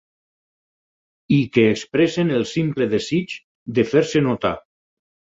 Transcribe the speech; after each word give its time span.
I 1.35 1.37
que 1.57 1.65
expressen 1.73 2.31
el 2.37 2.45
simple 2.51 2.87
desig 2.93 3.35
de 3.79 3.85
fer-se 3.91 4.23
notar. 4.29 4.53